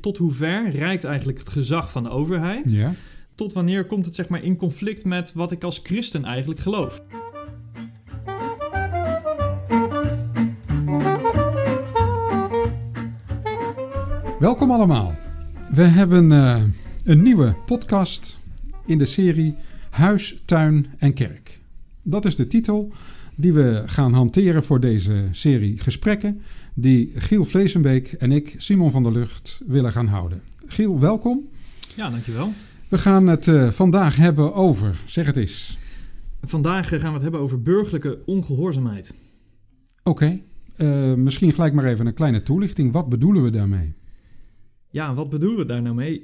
[0.00, 2.72] Tot hoe ver reikt eigenlijk het gezag van de overheid?
[2.72, 2.94] Ja.
[3.34, 7.02] Tot wanneer komt het zeg maar in conflict met wat ik als christen eigenlijk geloof?
[14.38, 15.14] Welkom allemaal.
[15.70, 16.62] We hebben eh,
[17.04, 18.38] een nieuwe podcast
[18.86, 19.54] in de serie
[19.90, 21.60] Huis, Tuin en Kerk.
[22.02, 22.92] Dat is de titel
[23.34, 26.42] die we gaan hanteren voor deze serie gesprekken
[26.80, 30.42] die Giel Vleesenbeek en ik, Simon van der Lucht, willen gaan houden.
[30.66, 31.48] Giel, welkom.
[31.96, 32.52] Ja, dankjewel.
[32.88, 35.78] We gaan het eh, vandaag hebben over, zeg het eens.
[36.42, 39.14] Vandaag eh, gaan we het hebben over burgerlijke ongehoorzaamheid.
[40.02, 40.40] Oké,
[40.76, 42.92] eh, misschien gelijk maar even een kleine toelichting.
[42.92, 43.94] Wat bedoelen we daarmee?
[44.90, 46.20] Ja, wat bedoelen we daar nou mee?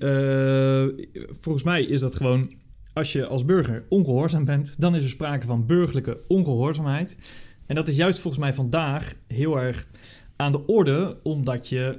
[1.41, 2.53] Volgens mij is dat gewoon,
[2.93, 7.17] als je als burger ongehoorzaam bent, dan is er sprake van burgerlijke ongehoorzaamheid.
[7.67, 9.87] En dat is juist volgens mij vandaag heel erg
[10.37, 11.99] aan de orde, omdat je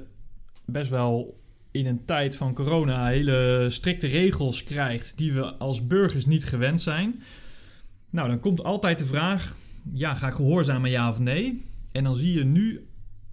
[0.64, 6.26] best wel in een tijd van corona hele strikte regels krijgt die we als burgers
[6.26, 7.22] niet gewend zijn.
[8.10, 9.56] Nou, dan komt altijd de vraag:
[9.92, 11.64] ja, ga ik gehoorzamen ja of nee?
[11.92, 12.88] En dan zie je nu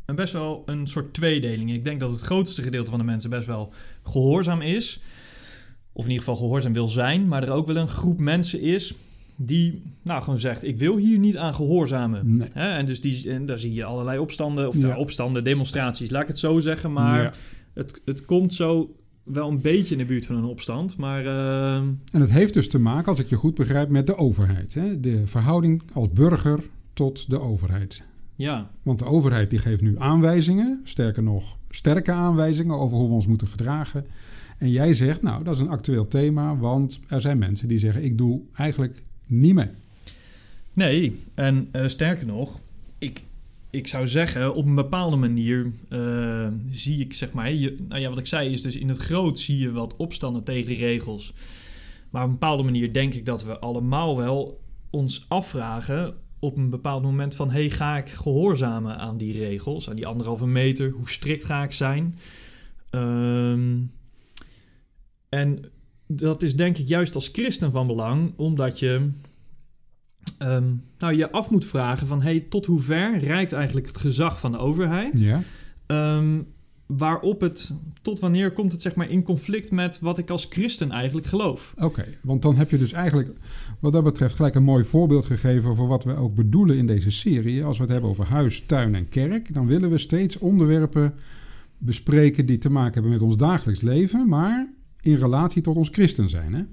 [0.06, 1.72] een best wel een soort tweedeling.
[1.72, 5.02] Ik denk dat het grootste gedeelte van de mensen best wel gehoorzaam is.
[5.92, 7.28] Of in ieder geval gehoorzaam wil zijn.
[7.28, 8.94] Maar er ook wel een groep mensen is
[9.36, 12.38] die nou gewoon zegt: Ik wil hier niet aan gehoorzamen.
[12.38, 12.48] Nee.
[12.54, 12.70] Hè?
[12.78, 14.88] En dus die, en daar zie je allerlei opstanden, of Ja.
[14.88, 16.94] nou, opstanden, demonstraties, laat ik het zo zeggen.
[16.94, 17.32] Maar Ja.
[17.74, 20.98] het, het komt zo wel een beetje in de buurt van een opstand.
[20.98, 24.18] Maar eh, En het heeft dus te maken, als ik je goed begrijp, met de
[24.18, 24.74] overheid.
[24.74, 25.00] Hè?
[25.00, 26.60] De verhouding als burger
[26.94, 28.04] tot de overheid.
[28.36, 33.14] ja, Want de overheid die geeft nu aanwijzingen, sterker nog sterke aanwijzingen over hoe we
[33.14, 34.06] ons moeten gedragen.
[34.58, 38.04] En jij zegt, nou, dat is een actueel thema, want er zijn mensen die zeggen,
[38.04, 39.70] ik doe eigenlijk niet mee.
[40.74, 42.60] Nee, en eh, sterker nog,
[42.98, 43.24] ik,
[43.70, 48.10] ik zou zeggen, op een bepaalde manier eh, zie ik, zeg maar, je, nou ja,
[48.10, 51.34] wat ik zei is dus in het groot zie je wat opstanden tegen die regels.
[52.10, 56.70] Maar op een bepaalde manier denk ik dat we allemaal wel ons afvragen op een
[56.70, 61.10] bepaald moment van, hey, ga ik gehoorzamen aan die regels, aan die anderhalve meter, hoe
[61.10, 62.18] strikt ga ik zijn?
[62.90, 63.82] Ehm,
[65.30, 65.66] en
[66.08, 69.10] dat is denk ik juist als christen van belang, omdat je
[70.38, 72.22] ehm, nou, je af moet vragen van...
[72.22, 75.20] Hey, tot hoe ver reikt eigenlijk het gezag van de overheid?
[75.20, 75.42] Ja,
[75.86, 76.42] Ehm,
[76.86, 77.72] waarop het...
[78.02, 81.74] Tot wanneer komt het zeg maar in conflict met wat ik als christen eigenlijk geloof?
[81.78, 82.06] oké.
[82.22, 83.30] Want dan heb je dus eigenlijk,
[83.80, 87.12] wat dat betreft, gelijk een mooi voorbeeld gegeven voor wat we ook bedoelen in deze
[87.12, 87.64] serie.
[87.64, 91.14] Als we het hebben over huis, tuin en kerk, dan willen we steeds onderwerpen
[91.78, 94.74] bespreken die te maken hebben met ons dagelijks leven, maar
[95.06, 96.54] in relatie tot ons christen zijn.
[96.54, 96.64] Hè?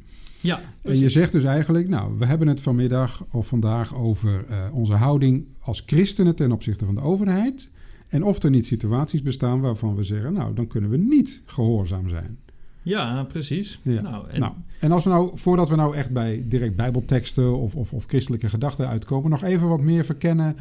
[0.41, 4.57] Ja, En je zegt dus eigenlijk, nou, we hebben het vanmiddag of vandaag over eh,
[4.73, 7.71] onze houding als christenen ten opzichte van de overheid.
[8.09, 12.09] En of er niet situaties bestaan waarvan we zeggen, nou, dan kunnen we niet gehoorzaam
[12.09, 12.39] zijn.
[12.83, 13.81] Ja, precies.
[13.83, 14.01] Ja.
[14.01, 17.77] Nou, en, Nou, en als we nou, voordat we nou echt bij direct bijbelteksten of,
[17.77, 20.57] of, of christelijke gedachten uitkomen, nog even wat meer verkennen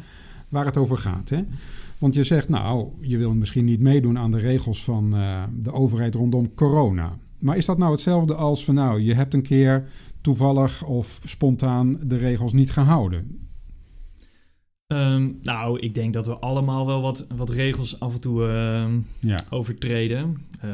[0.48, 1.28] waar het over gaat.
[1.28, 1.44] Hè?
[1.98, 5.72] Want je zegt, nou, je wil misschien niet meedoen aan de regels van eh, de
[5.72, 7.16] overheid rondom corona.
[7.42, 9.88] Maar is dat nou hetzelfde als van, nou, je hebt een keer
[10.20, 13.50] toevallig of spontaan de regels niet gehouden?
[14.86, 18.98] ehm, nou, ik denk dat we allemaal wel wat, wat regels af en toe ehm,
[19.18, 20.36] Ja, overtreden.
[20.60, 20.70] Eh,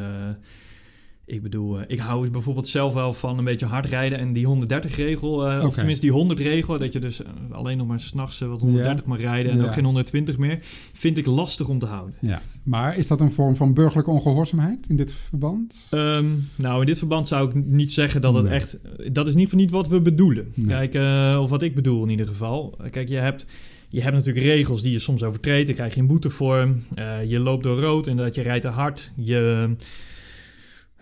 [1.30, 4.46] ik bedoel, eh, ik hou bijvoorbeeld zelf wel van een beetje hard rijden en die
[4.46, 8.60] 130-regel, eh of tenminste die 100-regel, dat je dus eh, alleen nog maar s'nachts wat
[8.60, 9.64] 130 mag rijden en Ja.
[9.64, 10.58] ook geen 120 meer,
[10.92, 12.14] vind ik lastig om te houden.
[12.20, 12.42] ja.
[12.62, 15.86] Maar is dat een vorm van burgerlijke ongehoorzaamheid in dit verband?
[15.90, 18.52] Ehm, nou, in dit verband zou ik niet zeggen dat het Nee.
[18.52, 18.78] echt...
[19.12, 20.52] Dat is geval niet wat we bedoelen.
[20.54, 20.88] Nee.
[20.88, 20.94] Kijk,
[21.40, 22.76] of wat ik bedoel in ieder geval.
[22.90, 23.46] Kijk, je hebt,
[23.88, 25.66] je hebt natuurlijk regels die je soms overtreedt.
[25.66, 26.68] Daar krijg je een boete voor.
[26.94, 29.12] Eh, je loopt door rood en dat je rijdt te hard.
[29.16, 29.70] Je...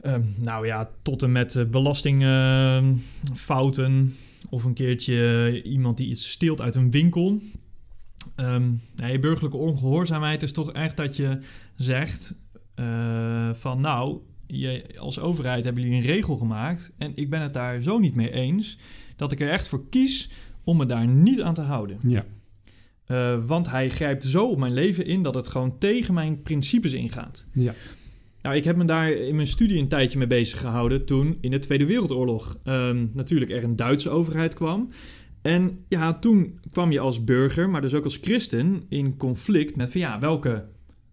[0.00, 4.16] ehm, nou ja, tot en met eh, belastingfouten.
[4.50, 7.40] of een keertje iemand die iets steelt uit een winkel.
[8.96, 11.38] Nee, burgerlijke ongehoorzaamheid is toch echt dat je
[11.76, 12.34] zegt
[12.74, 17.54] eh, van nou, je, als overheid hebben jullie een regel gemaakt en ik ben het
[17.54, 18.78] daar zo niet mee eens
[19.16, 20.30] dat ik er echt voor kies
[20.64, 21.98] om me daar niet aan te houden.
[22.06, 22.24] Ja,
[23.06, 26.92] Eh, want hij grijpt zo op mijn leven in dat het gewoon tegen mijn principes
[26.92, 27.46] ingaat.
[27.52, 27.74] ja,
[28.46, 31.50] Nou, ik heb me daar in mijn studie een tijdje mee bezig gehouden toen in
[31.50, 34.88] de Tweede Wereldoorlog ehm, natuurlijk er een Duitse overheid kwam.
[35.42, 39.90] En ja, toen kwam je als burger, maar dus ook als christen, in conflict met
[39.90, 40.64] van ja, welke,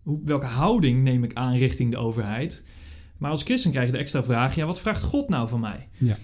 [0.01, 2.63] hoe, welke houding neem ik aan richting de overheid?
[3.17, 5.87] Maar als christen krijg je de extra vraag, ja, wat vraagt God nou van mij?
[5.97, 6.17] Ja.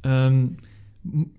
[0.00, 0.46] Ehm,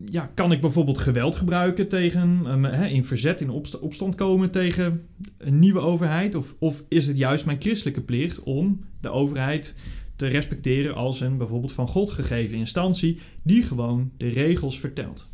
[0.05, 5.07] ja, kan ik bijvoorbeeld geweld gebruiken tegen, ehm, in verzet, in opsta- opstand komen tegen
[5.37, 6.35] een nieuwe overheid?
[6.35, 9.75] Of, of is het juist mijn christelijke plicht om de overheid
[10.15, 15.29] te respecteren als een bijvoorbeeld van God gegeven instantie die gewoon de regels vertelt.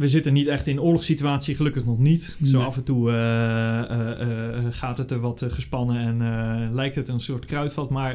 [0.00, 2.38] We zitten niet echt in oorlogssituatie, gelukkig nog niet.
[2.44, 7.08] Zo af en toe eh, eh, eh, gaat het er wat gespannen en lijkt het
[7.08, 7.90] een soort kruidvat.
[7.90, 8.14] Maar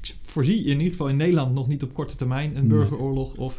[0.00, 2.78] ik voorzie in ieder geval in Nederland nog niet op korte termijn een Nee.
[2.78, 3.58] burgeroorlog of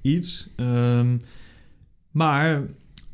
[0.00, 0.48] iets.
[0.56, 1.16] Ehm,
[2.10, 2.62] maar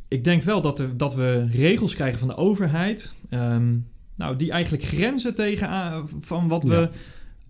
[0.09, 3.15] ik denk wel dat, er, dat we regels krijgen van de overheid.
[3.29, 3.77] ehm,
[4.17, 6.91] nou, die eigenlijk grenzen tegen aan- van wat we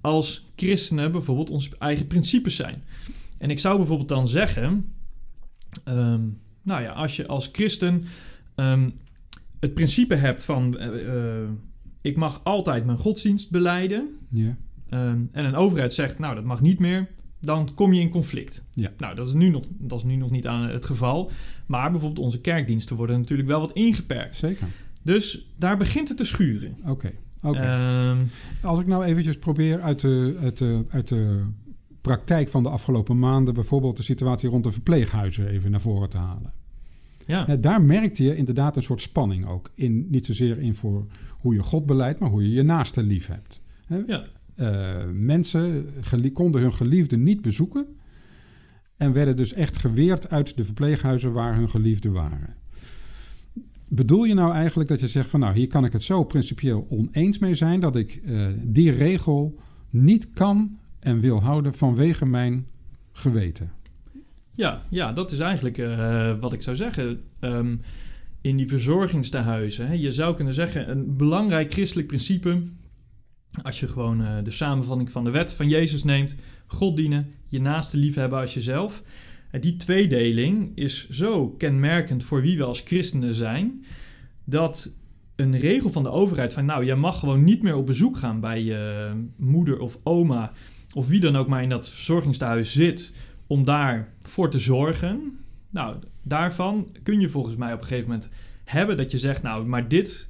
[0.00, 2.82] als christenen bijvoorbeeld onze eigen principes zijn.
[3.38, 4.93] En ik zou bijvoorbeeld dan zeggen,
[5.84, 6.20] ehm,
[6.62, 8.04] nou ja, als je als christen
[8.54, 8.90] ehm,
[9.60, 11.48] het principe hebt van eh, eh,
[12.00, 14.56] ik mag altijd mijn godsdienst beleiden Ja.
[14.88, 17.08] ehm, en een overheid zegt nou dat mag niet meer,
[17.40, 18.64] dan kom je in conflict.
[18.72, 18.90] Ja.
[18.98, 21.30] Nou, dat is, nu nog, dat is nu nog niet aan het geval,
[21.66, 24.36] maar bijvoorbeeld onze kerkdiensten worden natuurlijk wel wat ingeperkt.
[24.36, 24.66] Zeker.
[25.02, 26.76] Dus daar begint het te schuren.
[26.86, 27.12] Oké.
[28.62, 31.42] Als ik nou eventjes probeer uit de, uit, de, uit de
[32.04, 33.54] praktijk van de afgelopen maanden...
[33.54, 36.52] bijvoorbeeld de situatie rond de verpleeghuizen even naar voren te halen.
[37.26, 37.44] ja.
[37.46, 39.70] Ja, daar merkte je inderdaad een soort spanning ook.
[39.74, 43.26] In, niet zozeer in voor hoe je God beleidt, maar hoe je je naaste lief
[43.26, 43.60] hebt.
[44.06, 44.24] Ja.
[44.54, 45.86] Eh, mensen
[46.32, 47.86] konden hun geliefden niet bezoeken...
[48.96, 52.56] en werden dus echt geweerd uit de verpleeghuizen waar hun geliefden waren.
[53.88, 55.40] Bedoel je nou eigenlijk dat je zegt van...
[55.40, 57.80] nou, hier kan ik het zo principieel oneens mee zijn...
[57.80, 59.58] dat ik eh, die regel
[59.90, 62.66] niet kan en wil houden vanwege mijn
[63.12, 63.72] geweten?
[64.54, 67.22] Ja, ja, dat is eigenlijk eh, wat ik zou zeggen.
[67.40, 67.76] Ehm,
[68.40, 72.62] in die verzorgingstehuizen, hè, je zou kunnen zeggen, een belangrijk christelijk principe,
[73.62, 76.36] als je gewoon eh, de samenvatting van de wet van Jezus neemt,
[76.66, 79.02] God dienen, je naaste liefhebben als jezelf.
[79.50, 83.84] En die tweedeling is zo kenmerkend voor wie we als christenen zijn,
[84.44, 84.92] dat
[85.36, 88.40] een regel van de overheid van nou, jij mag gewoon niet meer op bezoek gaan
[88.40, 90.52] bij je moeder of oma
[90.94, 93.12] of wie dan ook maar in dat verzorgingstehuis zit,
[93.46, 95.38] om daarvoor te zorgen.
[95.70, 98.30] Nou, daarvan kun je volgens mij op een gegeven moment
[98.64, 100.28] hebben dat je zegt, nou, maar dit,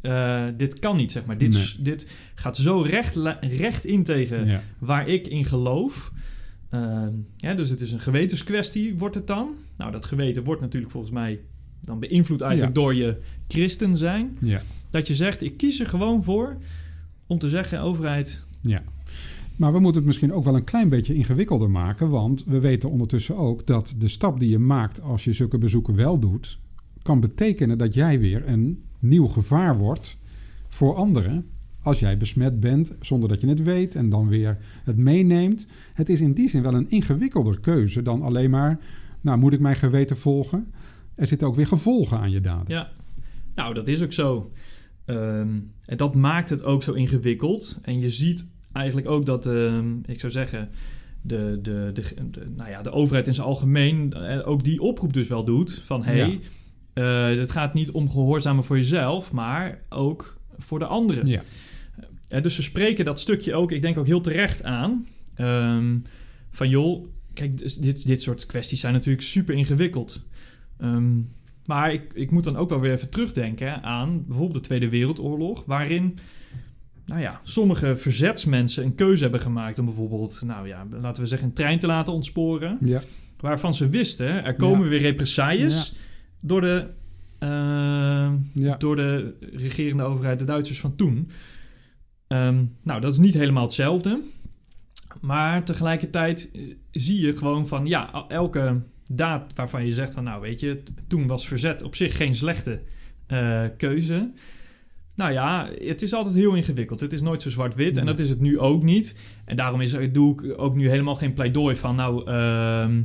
[0.00, 1.38] eh, dit kan niet, zeg maar.
[1.38, 1.74] Dit, Nee.
[1.78, 4.62] dit gaat zo recht, recht in tegen Ja.
[4.78, 6.12] waar ik in geloof.
[6.70, 9.54] Ehm, ja, dus het is een gewetenskwestie, wordt het dan.
[9.76, 11.40] Nou, dat geweten wordt natuurlijk volgens mij
[11.82, 13.16] dan beïnvloed eigenlijk door je
[13.48, 14.36] christen zijn.
[14.40, 14.60] Ja.
[14.90, 16.56] Dat je zegt, ik kies er gewoon voor
[17.26, 18.82] om te zeggen, overheid, Ja.
[19.58, 22.08] Maar we moeten het misschien ook wel een klein beetje ingewikkelder maken.
[22.08, 25.94] Want we weten ondertussen ook dat de stap die je maakt als je zulke bezoeken
[25.94, 26.58] wel doet,
[27.02, 30.18] kan betekenen dat jij weer een nieuw gevaar wordt
[30.68, 31.46] voor anderen.
[31.82, 35.66] Als jij besmet bent zonder dat je het weet en dan weer het meeneemt.
[35.94, 38.80] Het is in die zin wel een ingewikkelder keuze dan alleen maar,
[39.20, 40.72] nou moet ik mijn geweten volgen.
[41.14, 42.74] Er zitten ook weer gevolgen aan je daden.
[42.74, 42.90] Ja,
[43.54, 44.52] nou, dat is ook zo.
[45.04, 47.78] Ehm, en dat maakt het ook zo ingewikkeld.
[47.82, 48.46] En je ziet
[48.78, 50.68] eigenlijk ook dat, ehm, ik zou zeggen,
[51.22, 55.12] de, de, de, de- nou ja, de overheid in zijn algemeen eh, ook die oproep
[55.12, 55.72] dus wel doet.
[55.84, 56.30] Van hé, Ja.
[56.94, 61.26] hey, het gaat niet om gehoorzamen voor jezelf, maar ook voor de anderen.
[61.26, 61.40] Ja.
[62.28, 65.06] Eh, dus ze spreken dat stukje ook, ik denk ook heel terecht aan.
[65.34, 65.96] Ehm,
[66.50, 70.22] van joh, kijk, dus dit, dit soort kwesties zijn natuurlijk super ingewikkeld.
[70.78, 71.12] Ehm,
[71.66, 75.64] maar ik, ik moet dan ook wel weer even terugdenken aan bijvoorbeeld de Tweede Wereldoorlog,
[75.66, 76.18] waarin
[77.08, 81.48] nou ja, sommige verzetsmensen een keuze hebben gemaakt om bijvoorbeeld, nou ja, laten we zeggen,
[81.48, 82.78] een trein te laten ontsporen.
[82.80, 83.00] Ja.
[83.40, 84.88] Waarvan ze wisten, er komen Ja.
[84.90, 85.94] weer represailles
[86.44, 86.86] door de,
[88.52, 88.76] Ja.
[88.78, 91.30] door de regerende overheid, de Duitsers van toen.
[92.26, 94.20] Ehm, nou, dat is niet helemaal hetzelfde.
[95.20, 96.60] Maar tegelijkertijd eh,
[96.90, 101.26] zie je gewoon van, ja, elke daad waarvan je zegt van, nou weet je, toen
[101.26, 102.80] was verzet op zich geen slechte
[103.26, 104.30] eh, keuze.
[105.18, 107.00] Nou ja, het is altijd heel ingewikkeld.
[107.00, 109.16] Het is nooit zo zwart-wit en dat is het nu ook niet.
[109.44, 113.02] En daarom is, er- doe ik ook nu helemaal geen pleidooi van, nou, ehm,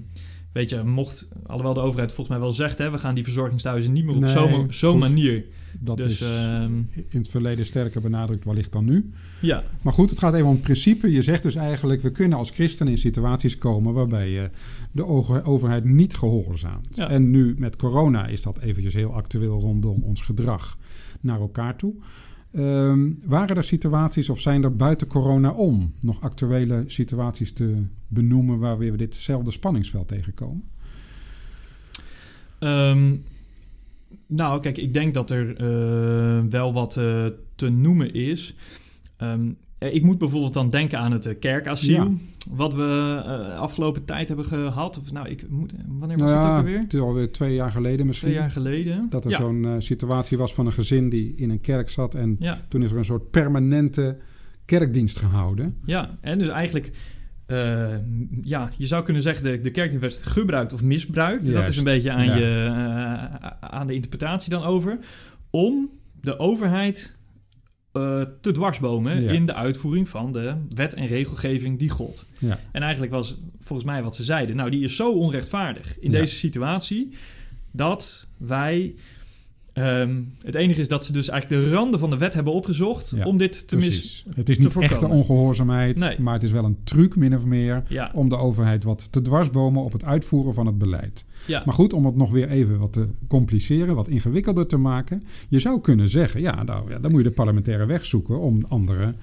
[0.54, 3.94] weet je, mocht, alhoewel de overheid volgens mij wel zegt, hè, we gaan die verzorgingstehuizen
[3.94, 5.00] niet meer op Nee, zo'n goed.
[5.00, 5.46] manier.
[5.80, 9.12] Dat dus is ehm, in het verleden sterker benadrukt wellicht dan nu.
[9.42, 11.12] ja, Maar goed, het gaat even om het principe.
[11.12, 14.50] Je zegt dus eigenlijk, we kunnen als christenen in situaties komen waarbij je
[14.92, 16.88] de over- overheid niet gehoorzaamt.
[16.96, 17.10] Ja.
[17.10, 20.78] En nu met corona is dat eventjes heel actueel rondom ons gedrag
[21.24, 21.94] naar elkaar toe.
[22.52, 28.60] Ehm, waren er situaties of zijn er buiten corona om nog actuele situaties te benoemen
[28.60, 30.64] waar we ditzelfde spanningsveld tegenkomen?
[32.60, 33.16] Ehm,
[34.28, 37.26] nou, kijk, ik denk dat er eh, wel wat eh,
[37.56, 38.56] te noemen is.
[39.18, 39.54] Ehm, eh,
[39.92, 42.04] ik moet bijvoorbeeld dan denken aan het eh, kerkasiel.
[42.04, 42.12] Ja.
[42.52, 45.00] Wat we eh, afgelopen tijd hebben gehad.
[45.00, 46.80] Of nou, ik moet, wanneer was Nou het ook alweer?
[46.80, 48.28] het is alweer twee jaar geleden misschien.
[48.28, 49.08] Twee jaar geleden.
[49.10, 49.38] Dat er ja.
[49.38, 52.84] zo'n eh, situatie was van een gezin die in een kerk zat en Ja, Toen
[52.84, 54.18] is er een soort permanente
[54.66, 55.78] kerkdienst gehouden.
[55.86, 56.92] Ja, en dus eigenlijk,
[57.46, 57.96] eh,
[58.42, 61.54] ja, je zou kunnen zeggen de, de kerkdienst werd gebruikt of misbruikt.
[61.54, 65.00] Dat is een beetje aan, je, eh, aan de interpretatie dan over.
[65.50, 65.90] Om
[66.22, 67.18] de overheid
[67.94, 69.32] eh, te dwarsbomen Ja.
[69.32, 72.26] in de uitvoering van de wet en regelgeving die gold.
[72.40, 72.60] Ja.
[72.72, 76.20] En eigenlijk was volgens mij wat ze zeiden, nou die is zo onrechtvaardig in Ja.
[76.20, 77.14] deze situatie
[77.72, 78.96] dat wij.
[79.74, 83.14] Ehm, het enige is dat ze dus eigenlijk de randen van de wet hebben opgezocht
[83.16, 84.26] Ja, om dit te mis.
[84.36, 86.20] Het is niet echte ongehoorzaamheid, Nee.
[86.20, 89.22] maar het is wel een truc min of meer Ja, om de overheid wat te
[89.22, 91.24] dwarsbomen op het uitvoeren van het beleid.
[91.46, 91.62] ja.
[91.66, 95.24] Maar goed, om het nog weer even wat te compliceren, wat ingewikkelder te maken.
[95.50, 99.14] Je zou kunnen zeggen, ja, nou, dan moet je de parlementaire weg zoeken om andere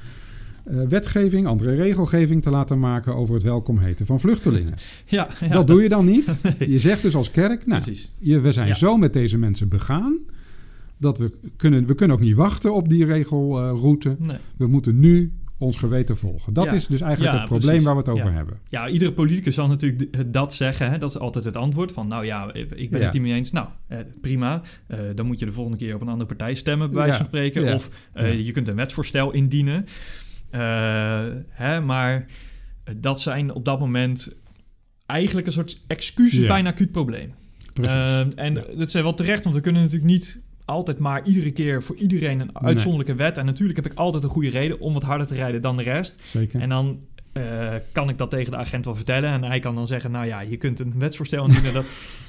[0.64, 4.74] eh, wetgeving, andere regelgeving te laten maken over het welkom heten van vluchtelingen.
[5.06, 6.38] ja, ja, dat doe je dan niet.
[6.58, 7.82] Je zegt dus als kerk, nou,
[8.18, 8.74] je, we zijn Ja.
[8.74, 10.18] zo met deze mensen begaan.
[11.00, 14.16] Dat we kunnen, we kunnen ook niet wachten op die regelroute.
[14.18, 14.36] Nee.
[14.56, 16.52] we moeten nu ons geweten volgen.
[16.52, 16.72] Dat Ja.
[16.72, 17.84] is dus eigenlijk Ja, het probleem precies.
[17.86, 18.36] waar we het over Ja.
[18.36, 18.58] hebben.
[18.68, 20.90] Ja, iedere politicus zal natuurlijk d- dat zeggen.
[20.90, 20.98] Hè?
[20.98, 23.52] Dat is altijd het antwoord van, nou ja, ik ben het niet mee eens.
[23.52, 24.62] Nou, eh, prima.
[24.86, 27.26] Eh, dan moet je de volgende keer op een andere partij stemmen, bij wijze van
[27.26, 27.74] spreken.
[27.74, 29.84] Of eh, je kunt een wetsvoorstel indienen.
[30.50, 30.60] Eh,
[31.48, 32.26] hè, maar
[32.84, 34.34] eh, dat zijn op dat moment
[35.06, 37.32] eigenlijk een soort excuses bij een acuut probleem.
[37.72, 37.94] Precies.
[37.94, 41.82] Eh, en dat is wel terecht, want we kunnen natuurlijk niet altijd maar iedere keer
[41.82, 43.38] voor iedereen een uitzonderlijke wet.
[43.38, 45.82] En natuurlijk heb ik altijd een goede reden om wat harder te rijden dan de
[45.82, 46.22] rest.
[46.24, 46.60] Zeker.
[46.60, 47.00] En dan
[47.32, 49.30] eh, kan ik dat tegen de agent wel vertellen.
[49.30, 51.72] En hij kan dan zeggen, nou ja, je kunt een wetsvoorstel indienen.
[51.80, 51.84] dat,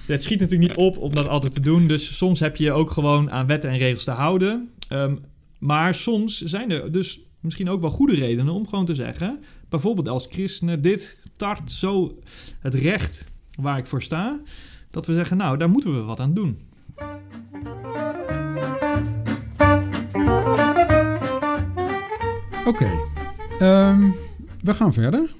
[0.07, 1.87] het schiet natuurlijk niet op om dat altijd te doen.
[1.87, 4.69] Dus soms heb je ook gewoon aan wetten en regels te houden.
[4.87, 5.15] Ehm,
[5.59, 9.39] maar soms zijn er dus misschien ook wel goede redenen om gewoon te zeggen...
[9.69, 12.19] bijvoorbeeld als christenen, dit tart zo
[12.59, 14.39] het recht waar ik voor sta...
[14.91, 16.59] dat we zeggen, nou, daar moeten we wat aan doen.
[22.65, 22.91] Oké,
[23.59, 24.11] ehm,
[24.63, 25.33] we gaan verder.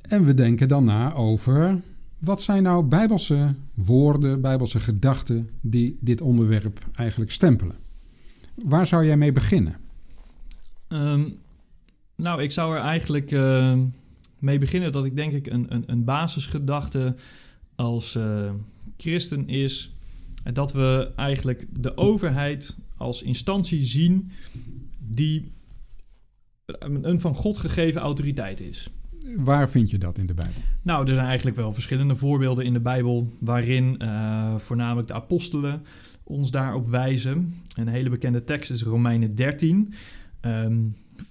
[0.00, 1.80] En we denken dan na over
[2.18, 7.76] wat zijn nou bijbelse woorden, bijbelse gedachten die dit onderwerp eigenlijk stempelen.
[8.54, 9.76] Waar zou jij mee beginnen?
[10.88, 11.28] Ehm,
[12.16, 13.78] nou, ik zou er eigenlijk eh,
[14.38, 17.14] mee beginnen dat ik denk ik een, een, een basisgedachte
[17.74, 18.50] als eh,
[18.96, 19.94] christen is
[20.52, 24.30] dat we eigenlijk de overheid als instantie zien
[24.98, 25.54] die
[27.02, 28.90] een van God gegeven autoriteit is.
[29.36, 30.62] Waar vind je dat in de Bijbel?
[30.82, 35.82] Nou, er zijn eigenlijk wel verschillende voorbeelden in de Bijbel waarin eh, voornamelijk de apostelen
[36.24, 37.54] ons daarop wijzen.
[37.74, 39.94] Een hele bekende tekst is Romeinen 13.
[40.40, 40.78] Ehm,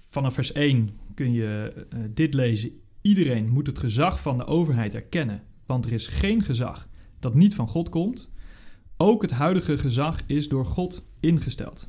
[0.08, 2.70] vanaf vers 1 kun je eh, dit lezen.
[3.00, 6.88] Iedereen moet het gezag van de overheid erkennen, want er is geen gezag
[7.20, 8.30] dat niet van God komt.
[8.96, 11.88] Ook het huidige gezag is door God ingesteld.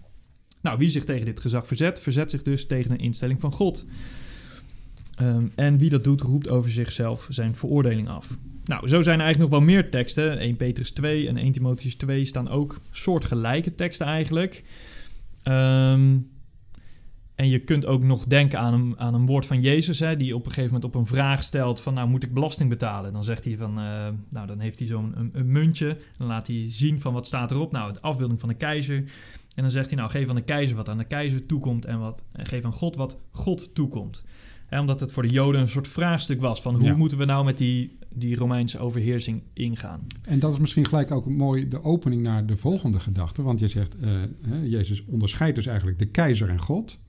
[0.61, 3.85] Nou, wie zich tegen dit gezag verzet, verzet zich dus tegen een instelling van God.
[5.15, 8.37] Ehm, en wie dat doet, roept over zichzelf zijn veroordeling af.
[8.65, 10.39] Nou, zo zijn er eigenlijk nog wel meer teksten.
[10.39, 14.63] 1 Petrus 2 en 1 Timotheus 2 staan ook soortgelijke teksten eigenlijk.
[15.43, 16.17] Ehm,
[17.35, 20.35] en je kunt ook nog denken aan een, aan een woord van Jezus, hè, die
[20.35, 23.13] op een gegeven moment op een vraag stelt van, nou moet ik belasting betalen?
[23.13, 26.47] Dan zegt hij van, eh, nou dan heeft hij zo'n een, een muntje, dan laat
[26.47, 27.71] hij zien van wat staat erop.
[27.71, 29.03] Nou, de afbeelding van de keizer.
[29.57, 31.99] En dan zegt hij, nou geef aan de keizer wat aan de keizer toekomt en,
[31.99, 34.23] wat, en geef aan God wat God toekomt.
[34.67, 36.95] Hè, omdat het voor de Joden een soort vraagstuk was van hoe Ja.
[36.95, 40.07] moeten we nou met die, die Romeinse overheersing ingaan.
[40.21, 43.41] En dat is misschien gelijk ook mooi de opening naar de volgende gedachte.
[43.41, 44.09] Want je zegt, eh,
[44.47, 46.99] hè, Jezus onderscheidt dus eigenlijk de keizer en God.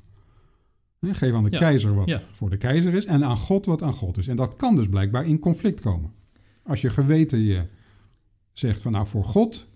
[1.01, 2.23] Hè, geef aan de Ja, keizer wat ja.
[2.33, 4.29] voor de keizer is en aan God wat aan God is.
[4.29, 6.13] En dat kan dus blijkbaar in conflict komen.
[6.63, 7.63] Als je geweten je
[8.53, 9.69] zegt van nou voor God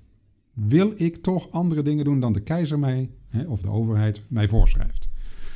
[0.53, 4.49] wil ik toch andere dingen doen dan de keizer mij hè, of de overheid mij
[4.49, 5.09] voorschrijft.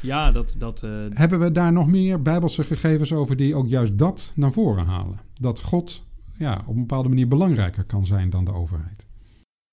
[0.03, 3.99] Ja, dat, dat, eh, Hebben we daar nog meer bijbelse gegevens over die ook juist
[3.99, 5.21] dat naar voren halen?
[5.41, 6.03] Dat God
[6.39, 9.07] ja, op een bepaalde manier belangrijker kan zijn dan de overheid.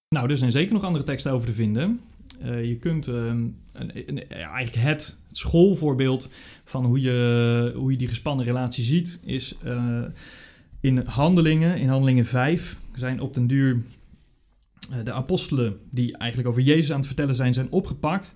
[0.09, 1.99] Nou, er zijn zeker nog andere teksten over te vinden.
[2.41, 6.29] Eh, je kunt ehm, een, eigenlijk het schoolvoorbeeld
[6.63, 10.01] van hoe je, hoe je die gespannen relatie ziet, is eh,
[10.79, 13.79] in handelingen, in handelingen 5, zijn op den duur eh,
[15.03, 18.35] de apostelen die eigenlijk over Jezus aan het vertellen zijn, zijn opgepakt.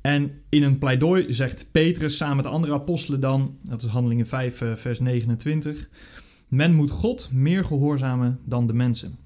[0.00, 4.26] En in een pleidooi zegt Petrus samen met de andere apostelen dan, dat is handelingen
[4.26, 5.88] 5, eh, vers 29,
[6.48, 9.18] men moet God meer gehoorzamen dan de mensen.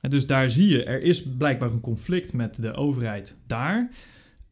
[0.00, 3.90] En dus daar zie je, er is blijkbaar een conflict met de overheid daar.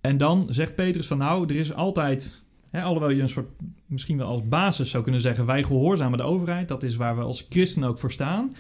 [0.00, 3.50] En dan zegt Petrus van nou, er is altijd, hè, alhoewel je een soort,
[3.86, 7.22] misschien wel als basis zou kunnen zeggen, wij gehoorzamen de overheid, dat is waar we
[7.22, 8.52] als christenen ook voor staan.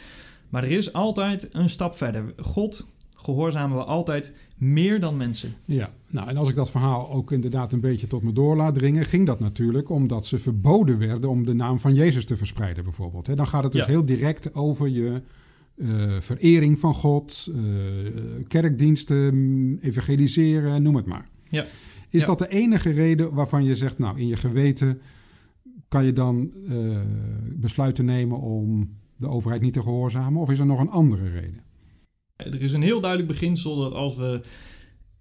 [0.48, 2.34] Maar er is altijd een stap verder.
[2.36, 5.52] God gehoorzamen we altijd meer dan mensen.
[5.64, 8.74] Ja, nou en als ik dat verhaal ook inderdaad een beetje tot me door laat
[8.74, 12.84] dringen, ging dat natuurlijk omdat ze verboden werden om de naam van Jezus te verspreiden,
[12.84, 13.36] bijvoorbeeld.
[13.36, 13.90] Dan gaat het dus Ja.
[13.90, 15.22] heel direct over je
[15.76, 15.86] eh,
[16.20, 17.62] verering van God, eh,
[18.48, 21.28] kerkdiensten, mm, evangeliseren, noem het maar.
[21.48, 21.64] Ja.
[22.10, 22.26] Is Ja.
[22.26, 25.00] dat de enige reden waarvan je zegt, nou in je geweten
[25.88, 26.74] kan je dan eh,
[27.54, 30.40] besluiten nemen om de overheid niet te gehoorzamen?
[30.42, 31.60] Of is er nog een andere reden?
[32.36, 34.40] Er is een heel duidelijk beginsel dat als we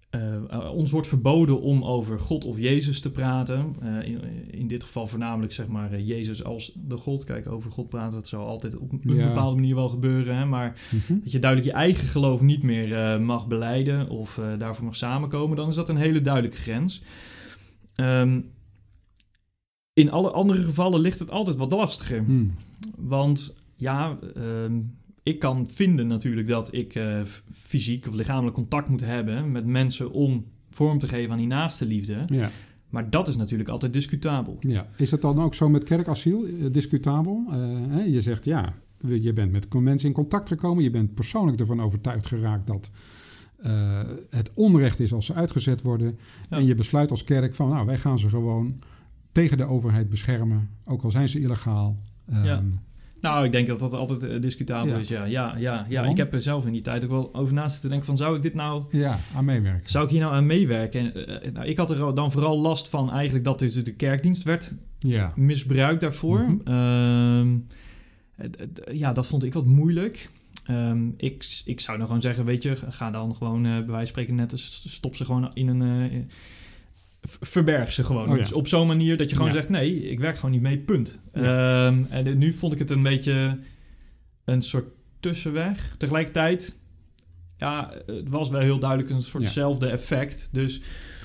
[0.10, 3.76] eh, ons wordt verboden om over God of Jezus te praten.
[3.82, 7.24] eh, in, in dit geval voornamelijk zeg maar eh, Jezus als de God.
[7.24, 9.28] Kijk, over God praten, dat zal altijd op een Ja.
[9.28, 10.36] bepaalde manier wel gebeuren.
[10.38, 10.46] Hè?
[10.46, 11.20] Maar Mhm.
[11.24, 15.70] dat je duidelijk je eigen geloof niet meer mag beleiden of daarvoor mag samenkomen, dan
[15.70, 17.02] is dat een hele duidelijke grens.
[17.96, 18.42] Ehm,
[19.94, 22.24] in alle andere gevallen ligt het altijd wat lastiger.
[22.24, 22.56] Hmm.
[22.96, 24.80] Want ja, ehm,
[25.24, 30.12] ik kan vinden natuurlijk dat ik eh, fysiek of lichamelijk contact moet hebben met mensen
[30.12, 32.24] om vorm te geven aan die naaste liefde.
[32.28, 32.50] Ja.
[32.90, 34.58] Maar dat is natuurlijk altijd discutabel.
[34.60, 37.44] Ja, is het dan ook zo met kerkasiel, eh, discutabel?
[37.50, 37.56] Eh,
[37.90, 38.74] hè, je zegt ja,
[39.08, 42.92] je bent met mensen in contact gekomen, je bent persoonlijk ervan overtuigd geraakt dat
[44.30, 46.18] het onrecht is als ze uitgezet worden.
[46.50, 46.58] Ja.
[46.58, 48.80] En je besluit als kerk van nou, wij gaan ze gewoon
[49.32, 51.98] tegen de overheid beschermen, ook al zijn ze illegaal.
[52.26, 52.64] Ehm, Ja.
[53.22, 55.00] Nou, ik denk dat dat altijd eh, discutabel Ja.
[55.00, 55.08] is.
[55.08, 55.96] Ja, ja, ja, ja.
[55.96, 56.12] Waarom?
[56.12, 58.36] Ik heb er zelf in die tijd ook wel over naast te denken van zou
[58.36, 59.90] ik dit nou ja, aan meewerken.
[59.90, 61.14] Zou ik hier nou aan meewerken?
[61.14, 64.44] En, eh, nou, ik had er dan vooral last van eigenlijk dat dus de kerkdienst
[64.44, 66.40] werd Ja, misbruikt daarvoor.
[66.40, 66.58] Mhm.
[66.64, 67.58] Ehm,
[68.92, 70.30] ja, dat vond ik wat moeilijk.
[70.66, 73.96] Ehm, ik, ik zou dan gewoon zeggen, weet je, ga dan gewoon eh bij wijze
[73.98, 74.54] van spreken net
[74.86, 75.82] stop ze gewoon in een...
[75.82, 76.30] eh, in-
[77.42, 78.24] verberg ze gewoon.
[78.30, 78.42] Oh ja.
[78.42, 79.58] Dus op zo'n manier dat je gewoon Ja.
[79.58, 81.20] zegt, nee, ik werk gewoon niet mee, punt.
[81.32, 83.60] Ehm, en de- nu vond ik het een beetje
[84.46, 84.86] een soort
[85.20, 85.96] tussenweg.
[85.98, 86.78] Tegelijkertijd,
[87.58, 90.50] ja, het was wel heel duidelijk een soortzelfde effect.
[90.52, 90.82] Dus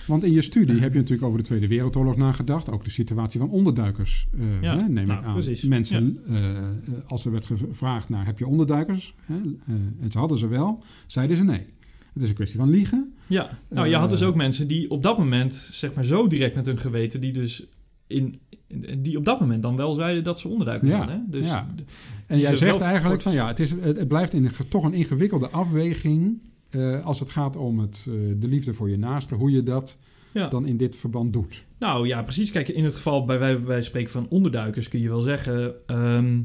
[0.07, 3.41] want in je studie heb je natuurlijk over de Tweede Wereldoorlog nagedacht, ook de situatie
[3.41, 5.33] van onderduikers, eh, Ja, hè, neem nou, ik aan.
[5.33, 5.63] precies.
[5.65, 6.65] Mensen, eh, eh,
[7.07, 10.83] als er werd gevraagd naar heb je onderduikers, hè, eh, en ze hadden ze wel,
[11.07, 11.67] zeiden ze nee.
[12.13, 13.15] Het is een kwestie van liegen.
[13.27, 14.29] Ja, nou je had dus Eh.
[14.29, 17.65] ook mensen die op dat moment, zeg maar zo direct met hun geweten, die dus
[18.07, 18.41] in,
[18.99, 21.09] die op dat moment dan wel zeiden dat ze onderduiker Ja.
[21.09, 21.17] Hè?
[21.27, 21.67] Dus ja.
[22.27, 25.49] En jij zegt eigenlijk van ja, het, is, het, het blijft in, toch een ingewikkelde
[25.49, 29.63] afweging eh, als het gaat om het, eh, de liefde voor je naaste, hoe je
[29.63, 29.99] dat
[30.33, 30.49] ja.
[30.49, 31.65] dan in dit verband doet.
[31.79, 32.51] Nou ja, precies.
[32.51, 35.75] Kijk, in het geval bij wij, wij spreken van onderduikers kun je wel zeggen.
[35.87, 36.41] ehm,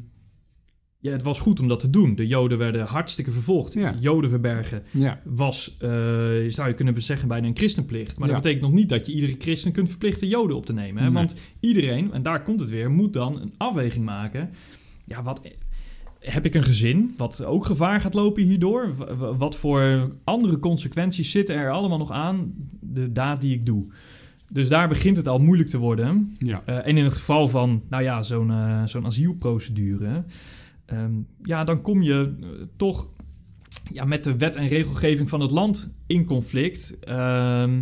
[0.99, 2.15] ja, het was goed om dat te doen.
[2.15, 3.73] De Joden werden hartstikke vervolgd.
[3.73, 3.95] Ja.
[3.99, 5.89] Joden verbergen Ja, was, eh,
[6.47, 8.19] zou je kunnen zeggen, bijna een christenplicht.
[8.19, 8.33] Maar Ja.
[8.33, 10.97] dat betekent nog niet dat je iedere christen kunt verplichten Joden op te nemen.
[11.03, 11.09] Hè?
[11.09, 11.13] Nee.
[11.17, 14.49] Want iedereen, en daar komt het weer, moet dan een afweging maken.
[15.05, 15.41] Ja, wat
[16.19, 18.93] heb ik een gezin wat ook gevaar gaat lopen hierdoor?
[19.37, 23.85] Wat voor andere consequenties zitten er allemaal nog aan de daad die ik doe?
[24.49, 26.35] Dus daar begint het al moeilijk te worden.
[26.39, 30.23] ja, Eh, en in het geval van, nou ja, zo'n eh, zo'n asielprocedure,
[30.87, 32.47] ehm, ja, dan kom je eh,
[32.77, 33.09] toch
[33.91, 36.99] ja, met de wet en regelgeving van het land in conflict.
[36.99, 37.81] Ehm,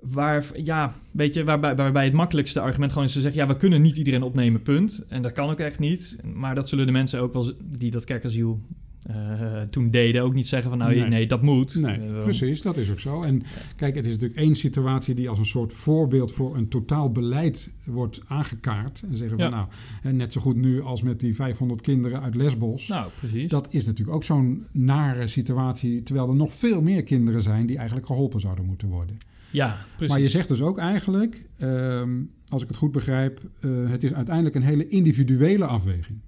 [0.00, 3.56] waar, ja, weet je, waarbij, waarbij het makkelijkste argument gewoon is te zeggen, ja, we
[3.56, 5.04] kunnen niet iedereen opnemen, punt.
[5.08, 6.18] En dat kan ook echt niet.
[6.34, 8.60] Maar dat zullen de mensen ook wel, die dat kerkasiel
[9.06, 11.08] eh, toen deden, ook niet zeggen van, nou, Nee.
[11.08, 11.74] nee, dat moet.
[11.80, 13.22] nee, Eh, precies, dat is ook zo.
[13.22, 13.42] En
[13.76, 17.70] kijk, het is natuurlijk één situatie die als een soort voorbeeld voor een totaal beleid
[17.84, 19.02] wordt aangekaart.
[19.10, 19.54] En zeggen van Ja.
[19.56, 19.66] nou,
[20.02, 22.88] hè, net zo goed nu als met die 500 kinderen uit Lesbos.
[22.88, 23.50] Nou, precies.
[23.50, 27.76] Dat is natuurlijk ook zo'n nare situatie, terwijl er nog veel meer kinderen zijn die
[27.76, 29.16] eigenlijk geholpen zouden moeten worden.
[29.50, 30.14] ja, precies.
[30.14, 32.10] Maar je zegt dus ook eigenlijk, ehm,
[32.48, 36.18] als ik het goed begrijp, eh, het is uiteindelijk een hele individuele afweging.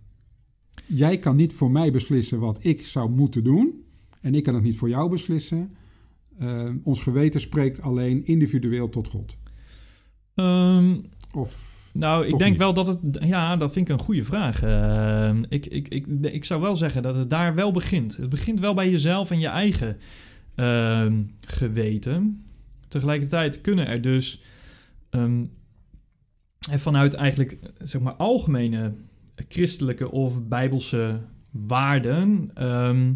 [0.89, 3.85] Jij kan niet voor mij beslissen wat ik zou moeten doen.
[4.21, 5.77] En ik kan het niet voor jou beslissen.
[6.39, 9.37] Ehm, ons geweten spreekt alleen individueel tot God.
[10.35, 10.97] Ehm,
[11.33, 12.59] Of Nou, ik denk niet?
[12.59, 13.19] wel dat het...
[13.21, 14.63] Ja, dat vind ik een goede vraag.
[14.63, 18.17] Ehm, ik, ik, ik, ik zou wel zeggen dat het daar wel begint.
[18.17, 19.97] Het begint wel bij jezelf en je eigen
[21.41, 22.45] geweten.
[22.89, 24.43] Tegelijkertijd kunnen er dus...
[25.11, 25.51] en
[26.71, 28.93] vanuit eigenlijk, zeg maar, algemene
[29.49, 31.21] christelijke of bijbelse
[31.51, 32.51] waarden...
[32.55, 33.13] ehm,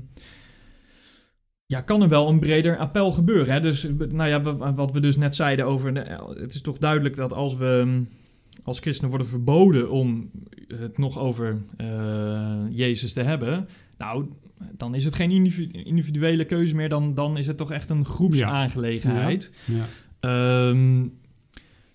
[1.67, 3.53] ja, kan er wel een breder appel gebeuren.
[3.55, 3.61] Hè?
[3.61, 5.95] Dus, nou ja, wa- wat we dus net zeiden over...
[6.41, 8.03] het is toch duidelijk dat als we
[8.63, 10.31] als christenen worden verboden om
[10.67, 13.69] het nog over eh, Jezus te hebben...
[13.99, 14.29] Nou,
[14.77, 16.89] dan is het geen individu- individuele keuze meer.
[16.89, 19.53] Dan, dan is het toch echt een groepsaangelegenheid.
[19.65, 19.85] ja,
[20.21, 21.07] Ehm,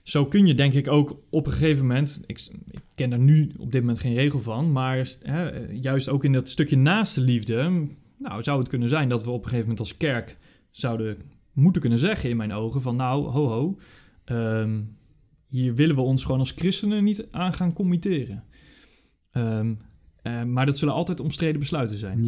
[0.04, 2.24] zo kun je denk ik ook op een gegeven moment...
[2.26, 4.72] Ik, ik ken daar nu op dit moment geen regel van...
[4.72, 7.88] maar hè, juist ook in dat stukje naaste liefde...
[8.18, 10.38] nou, zou het kunnen zijn dat we op een gegeven moment als kerk
[10.72, 11.18] zouden
[11.54, 13.78] moeten kunnen zeggen in mijn ogen van nou, ho ho,
[14.26, 14.80] ehm,
[15.48, 18.44] hier willen we ons gewoon als christenen niet aan gaan committeren.
[19.32, 19.74] Ehm,
[20.22, 22.24] eh, maar dat zullen altijd omstreden besluiten zijn.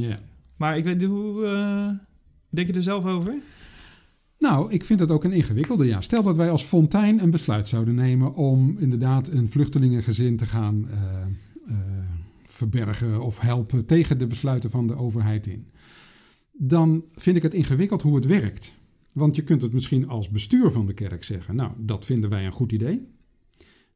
[0.57, 1.45] Maar ik weet hoe.
[1.45, 1.89] eh,
[2.49, 3.33] denk je er zelf over?
[4.39, 5.85] Nou, ik vind het ook een ingewikkelde.
[5.85, 6.01] Ja.
[6.01, 10.89] Stel dat wij als Fontijn een besluit zouden nemen om inderdaad een vluchtelingengezin te gaan
[10.89, 11.21] eh,
[11.65, 11.75] eh,
[12.43, 15.67] verbergen of helpen tegen de besluiten van de overheid in.
[16.51, 18.73] Dan vind ik het ingewikkeld hoe het werkt.
[19.13, 21.55] Want je kunt het misschien als bestuur van de kerk zeggen.
[21.55, 23.07] Nou, dat vinden wij een goed idee.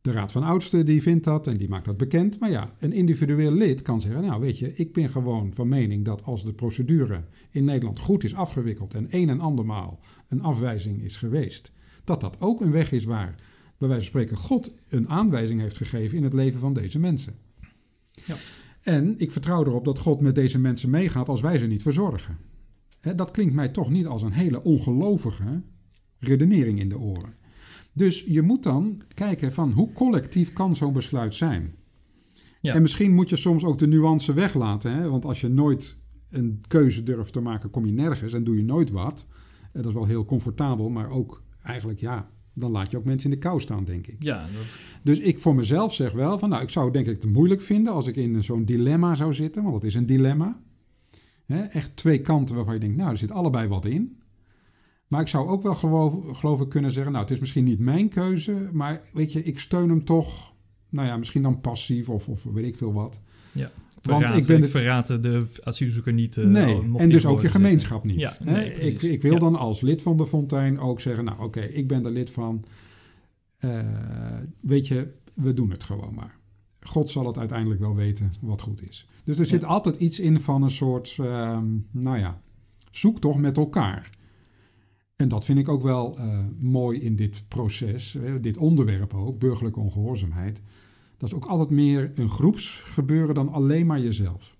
[0.04, 2.40] De Raad van Oudsten die vindt dat en die maakt dat bekend.
[2.40, 6.06] Maar ja, een individueel lid kan zeggen: Nou, weet je, ik ben gewoon van mening
[6.06, 11.04] dat als de procedure in Nederland goed is afgewikkeld en een en andermaal een afwijzing
[11.04, 11.72] is geweest,
[12.04, 13.36] dat dat ook een weg is waar,
[13.78, 17.36] bij wijze van spreken, God een aanwijzing heeft gegeven in het leven van deze mensen.
[18.12, 18.36] Ja.
[18.82, 22.38] En ik vertrouw erop dat God met deze mensen meegaat als wij ze niet verzorgen.
[23.00, 25.62] Hè, dat klinkt mij toch niet als een hele ongelovige
[26.20, 27.42] redenering in de oren.
[27.94, 31.76] Dus je moet dan kijken van hoe collectief kan zo'n besluit zijn.
[32.62, 32.74] Ja.
[32.74, 34.94] En misschien moet je soms ook de nuance weglaten.
[34.96, 35.10] Hè?
[35.10, 35.98] Want als je nooit
[36.30, 39.28] een keuze durft te maken, kom je nergens en doe je nooit wat.
[39.62, 43.30] En dat is wel heel comfortabel, maar ook eigenlijk ja, dan laat je ook mensen
[43.30, 44.24] in de kou staan, denk ik.
[44.24, 47.20] Ja, dat, Dus ik voor mezelf zeg wel van, nou, ik zou het denk ik
[47.20, 50.62] te moeilijk vinden als ik in zo'n dilemma zou zitten, want het is een dilemma.
[51.46, 54.18] Hè, echt twee kanten waarvan je denkt, nou, er zit allebei wat in.
[55.14, 57.80] Maar ik zou ook wel geloof, geloof ik kunnen zeggen, nou, het is misschien niet
[57.80, 60.54] mijn keuze, maar weet je, ik steun hem toch,
[60.90, 63.20] nou ja, misschien dan passief of, of weet ik veel wat.
[63.52, 63.72] ja.
[64.02, 66.38] Want ik ben de- verraad de asielzoeker niet.
[66.38, 68.20] eh, nee, en dus ook je gemeenschap niet.
[68.20, 69.40] Ja, nee, ik, ik wil Ja.
[69.40, 72.64] dan als lid van de Fontein ook zeggen, nou oké, ik ben er lid van.
[73.58, 73.80] Eh,
[74.60, 76.38] weet je, we doen het gewoon maar.
[76.82, 79.08] God zal het uiteindelijk wel weten wat goed is.
[79.24, 79.68] Dus er zit Ja.
[79.68, 82.42] altijd iets in van een soort, ehm, nou ja,
[82.92, 84.10] zoek toch met elkaar.
[85.24, 89.80] En dat vind ik ook wel eh, mooi in dit proces, dit onderwerp ook, burgerlijke
[89.80, 90.62] ongehoorzaamheid.
[91.18, 94.58] Dat is ook altijd meer een groepsgebeuren dan alleen maar jezelf.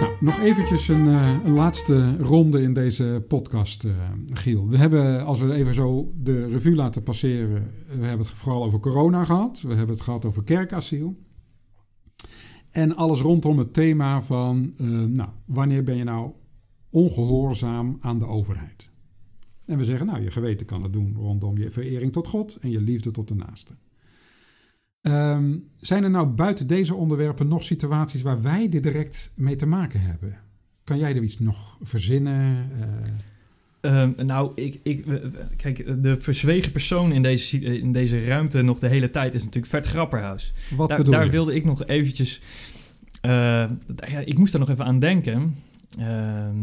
[0.00, 3.92] Nou, nog eventjes een, eh, laatste ronde in deze podcast, eh,
[4.32, 4.68] Giel.
[4.68, 8.80] We hebben, als we even zo de revue laten passeren, we hebben het vooral over
[8.80, 9.60] corona gehad.
[9.60, 11.16] We hebben het gehad over kerkasiel.
[12.72, 16.32] En alles rondom het thema van, eh, nou, wanneer ben je nou
[16.90, 18.90] ongehoorzaam aan de overheid?
[19.64, 22.70] En we zeggen, nou, je geweten kan het doen rondom je verering tot God en
[22.70, 23.72] je liefde tot de naaste.
[25.00, 29.66] Ehm, zijn er nou buiten deze onderwerpen nog situaties waar wij er direct mee te
[29.66, 30.38] maken hebben?
[30.84, 32.70] Kan jij er iets nog verzinnen?
[32.80, 33.12] Eh,
[33.82, 35.04] Ehm, nou, ik, ik,
[35.56, 39.72] kijk, de verzwegen persoon in deze, in deze ruimte nog de hele tijd is natuurlijk
[39.72, 40.52] Vert Grapperhaus.
[40.76, 42.40] wat Daar, daar wilde ik nog eventjes...
[43.20, 43.30] eh,
[44.10, 45.56] ja, ik moest daar nog even aan denken.
[45.98, 46.56] Ehm,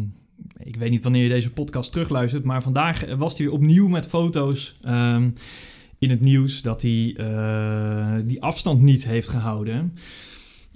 [0.58, 4.06] ik weet niet wanneer je deze podcast terugluistert, maar vandaag was hij weer opnieuw met
[4.08, 5.30] foto's ehm,
[5.98, 9.94] in het nieuws dat hij eh, die afstand niet heeft gehouden.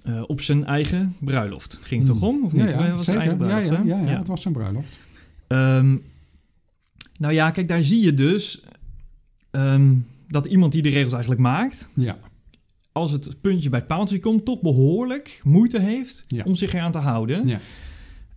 [0.03, 1.79] eh, op zijn eigen bruiloft.
[1.83, 2.19] Ging het Hmm.
[2.19, 2.71] toch om, of niet?
[2.71, 4.99] ja, Het was zijn eigen bruiloft, ja, ja, ja, het was zijn bruiloft.
[7.17, 8.63] Nou ja, kijk, daar zie je dus
[9.51, 9.95] ehm,
[10.27, 12.17] dat iemand die de regels eigenlijk maakt, Ja,
[12.91, 16.43] als het puntje bij het paaltje komt, toch behoorlijk moeite heeft Ja.
[16.43, 17.47] om zich eraan te houden.
[17.47, 17.59] Ja.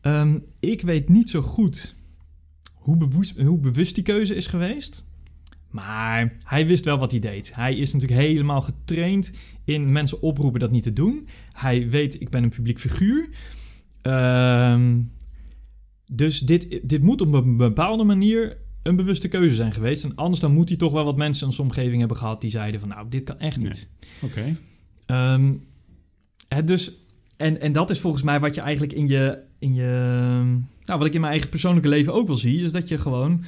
[0.01, 1.95] Ehm, ik weet niet zo goed
[2.73, 5.05] hoe, bewust, hoe bewust die keuze is geweest.
[5.71, 7.55] Maar hij wist wel wat hij deed.
[7.55, 9.31] Hij is natuurlijk helemaal getraind
[9.65, 11.29] in mensen oproepen dat niet te doen.
[11.53, 13.29] Hij weet, ik ben een publiek figuur.
[14.03, 15.01] Ehm,
[16.12, 20.05] dus dit, dit moet op een bepaalde manier een bewuste keuze zijn geweest.
[20.05, 22.51] En anders dan moet hij toch wel wat mensen in zijn omgeving hebben gehad die
[22.51, 23.66] zeiden van nou, dit kan echt Nee.
[23.66, 23.88] niet.
[24.22, 24.57] oké.
[25.07, 25.53] Ehm,
[26.49, 26.92] het dus,
[27.37, 29.85] en, en dat is volgens mij wat je eigenlijk in je, in je.
[30.85, 33.44] Nou, wat ik in mijn eigen persoonlijke leven ook wel zie, is dat je gewoon.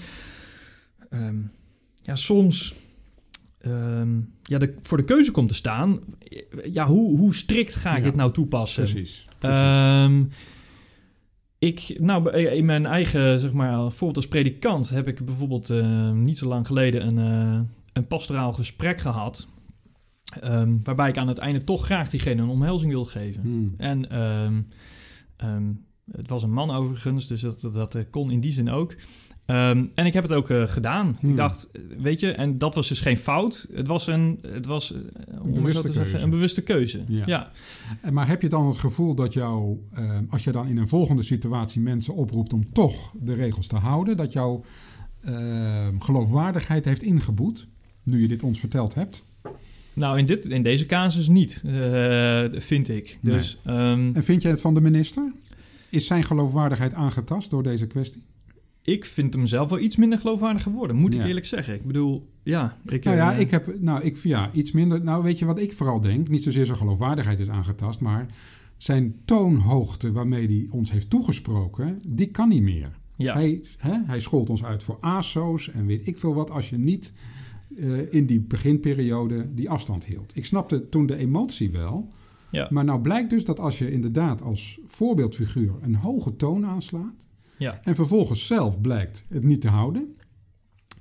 [1.11, 1.37] ehm,
[2.03, 2.74] ja, soms.
[3.61, 6.01] ehm, ja, de, voor de keuze komt te staan.
[6.72, 8.83] Ja, hoe, hoe strikt ga ik Ja, dit nou toepassen?
[8.83, 9.27] Precies.
[9.38, 9.59] precies.
[9.61, 10.24] Ehm,
[11.59, 16.38] ik, nou, in mijn eigen, zeg maar, bijvoorbeeld als predikant heb ik bijvoorbeeld eh, niet
[16.38, 17.61] zo lang geleden een, eh,
[17.92, 19.49] een pastoraal gesprek gehad.
[20.40, 23.42] ehm, waarbij ik aan het einde toch graag diegene een omhelzing wil geven.
[23.42, 23.75] Hmm.
[23.77, 24.61] En ehm,
[25.37, 25.73] ehm,
[26.11, 28.97] het was een man overigens, dus dat, dat, dat, eh, kon in die zin ook.
[29.49, 31.17] Ehm, en ik heb het ook eh, gedaan.
[31.21, 31.31] Hmm.
[31.31, 33.69] Ik dacht, eh, weet je, en dat was dus geen fout.
[33.73, 34.99] Het was een, het was, eh,
[35.43, 37.05] moet ik bewuste zeggen, een bewuste keuze.
[37.07, 37.23] Ja.
[37.27, 37.51] ja.
[38.01, 40.89] En Maar heb je dan het gevoel dat jou, eh, als je dan in een
[40.89, 44.65] volgende situatie mensen oproept om toch de regels te houden, dat jouw
[45.21, 47.67] eh, geloofwaardigheid heeft ingeboet,
[48.03, 49.25] nu je dit ons verteld hebt?
[49.93, 51.63] Nou, in, dit, in deze casus niet,
[52.51, 53.19] vind ik.
[53.21, 53.91] Dus, nee.
[53.91, 55.33] um, en vind jij het van de minister?
[55.89, 58.23] Is zijn geloofwaardigheid aangetast door deze kwestie?
[58.88, 61.74] Ik vind hem zelf wel iets minder geloofwaardig geworden, moet ik eerlijk zeggen.
[61.74, 62.77] Ik bedoel, ja.
[62.87, 65.05] Ik, nou ja, uh, ik heb, nou, ik, ja, iets minder.
[65.05, 66.29] Nou, weet je wat ik vooral denk?
[66.29, 68.27] Niet zozeer zijn geloofwaardigheid is aangetast, maar
[68.77, 72.98] zijn toonhoogte waarmee hij ons heeft toegesproken, die kan niet meer.
[73.16, 73.35] Ja.
[73.35, 76.79] Hij, hè, hij schold ons uit voor ASO's en weet ik veel wat als je
[76.79, 77.12] niet
[77.68, 80.37] uh, in die beginperiode die afstand hield.
[80.37, 82.09] Ik snapte toen de emotie wel.
[82.51, 82.68] Ja.
[82.70, 87.28] Maar nou blijkt dus dat als je inderdaad als voorbeeldfiguur een hoge toon aanslaat.
[87.59, 87.79] Ja.
[87.83, 90.16] en vervolgens zelf blijkt het niet te houden,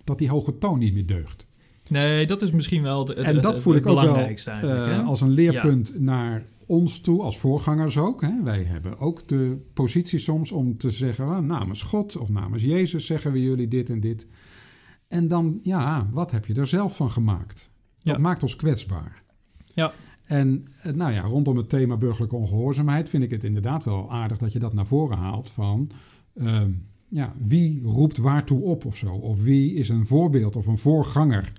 [0.03, 1.45] dat die hoge toon niet meer deugt.
[1.89, 4.63] Nee, dat is misschien wel het, en dat het, voel het ik ook wel eigenlijk.
[4.63, 8.21] uh, als een leerpunt naar ons toe, als voorgangers ook.
[8.21, 8.43] Hè.
[8.43, 13.05] Wij hebben ook de positie soms om te zeggen, well, namens God of namens Jezus
[13.05, 14.27] zeggen we jullie dit en dit.
[15.07, 17.69] En dan, ja, wat heb je er zelf van gemaakt?
[18.03, 18.21] Dat Ja.
[18.21, 19.23] maakt ons kwetsbaar.
[19.65, 19.91] Ja.
[20.23, 24.37] En eh, nou ja, rondom het thema burgerlijke ongehoorzaamheid vind ik het inderdaad wel aardig
[24.37, 25.91] dat je dat naar voren haalt van
[26.39, 26.71] ehm,
[27.07, 29.13] ja, wie roept waartoe op of zo?
[29.13, 31.51] Of wie is een voorbeeld of een voorganger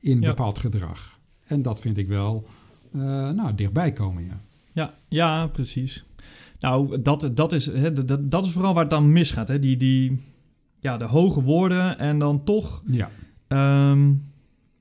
[0.00, 0.28] in Ja.
[0.28, 1.18] bepaald gedrag?
[1.44, 2.46] En dat vind ik wel
[2.92, 4.40] eh, nou, dichtbij komen, ja.
[4.72, 6.04] Ja, ja, precies.
[6.60, 9.48] Nou, dat, dat, is, hè, dat, dat is vooral waar het dan misgaat.
[9.48, 9.58] Hè?
[9.58, 10.20] Die, die,
[10.80, 13.10] ja, de hoge woorden en dan toch, Ja,
[13.48, 14.12] ehm,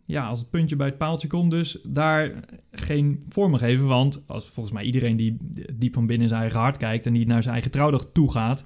[0.05, 2.31] ja, als het puntje bij het paaltje komt, dus daar
[2.71, 3.85] geen vorm geven.
[3.87, 5.37] Want als volgens mij iedereen die
[5.75, 8.63] diep van binnen zijn eigen hart kijkt en die naar zijn eigen trouwdag toe gaat,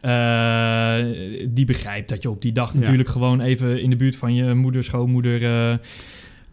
[0.00, 0.94] eh,
[1.48, 2.78] die begrijpt dat je op die dag Ja.
[2.78, 5.78] natuurlijk gewoon even in de buurt van je moeder, schoonmoeder, eh,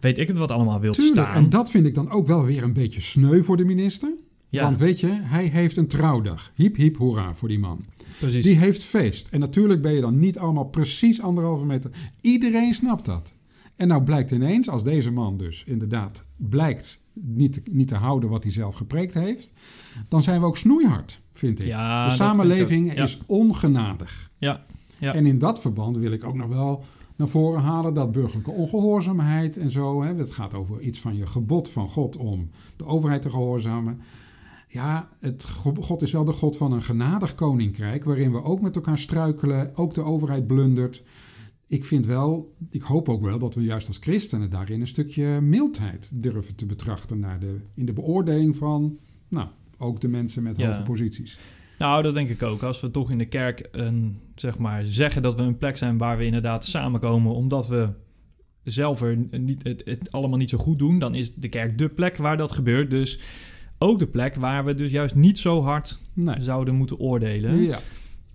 [0.00, 1.26] weet ik het wat allemaal wilt tuurlijk.
[1.28, 1.34] staan.
[1.44, 4.10] En dat vind ik dan ook wel weer een beetje sneu voor de minister.
[4.48, 6.50] ja, Want weet je, hij heeft een trouwdag.
[6.54, 7.84] Hiep, hiep, hoera voor die man.
[8.18, 8.44] precies.
[8.44, 9.28] Die heeft feest.
[9.28, 11.90] En natuurlijk ben je dan niet allemaal precies anderhalve meter.
[12.20, 13.32] Iedereen snapt dat.
[13.76, 18.30] En nou blijkt ineens, als deze man dus inderdaad blijkt niet, te- niet te houden
[18.30, 19.52] wat hij zelf gepreekt heeft,
[20.08, 21.66] dan zijn we ook snoeihard, vind ik.
[21.66, 22.96] Ja, de samenleving ik.
[22.96, 23.02] Ja.
[23.02, 24.30] is ongenadig.
[24.38, 24.64] Ja,
[24.98, 25.14] ja.
[25.14, 26.84] En in dat verband wil ik ook nog wel
[27.16, 30.02] naar voren halen dat burgerlijke ongehoorzaamheid en zo.
[30.02, 34.00] Hè, het gaat over iets van je gebod van God om de overheid te gehoorzamen.
[34.68, 35.48] Ja, het,
[35.80, 39.70] God is wel de God van een genadig koninkrijk, waarin we ook met elkaar struikelen,
[39.76, 41.02] ook de overheid blundert.
[41.68, 45.40] Ik vind wel, ik hoop ook wel dat we juist als christenen daarin een stukje
[45.40, 50.56] mildheid durven te betrachten naar de, in de beoordeling van, nou, ook de mensen met
[50.56, 50.68] Ja.
[50.68, 51.38] hoge posities.
[51.78, 52.62] Nou, dat denk ik ook.
[52.62, 55.98] Als we toch in de kerk een, zeg maar, zeggen dat we een plek zijn
[55.98, 57.88] waar we inderdaad samenkomen, omdat we
[58.64, 61.88] zelf er niet, het, het allemaal niet zo goed doen, dan is de kerk de
[61.88, 62.90] plek waar dat gebeurt.
[62.90, 63.20] Dus
[63.78, 66.42] ook de plek waar we dus juist niet zo hard Nee.
[66.42, 67.56] zouden moeten oordelen.
[67.62, 67.78] Ja,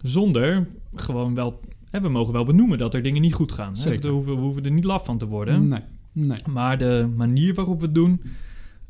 [0.02, 1.60] Zonder gewoon wel.
[1.94, 3.74] Hè, we mogen wel benoemen dat er dingen niet goed gaan.
[3.78, 3.98] Hè?
[4.00, 5.68] We, hoeven, we hoeven er niet laf van te worden.
[5.68, 5.80] nee,
[6.12, 6.38] nee.
[6.50, 8.22] Maar de manier waarop we het doen,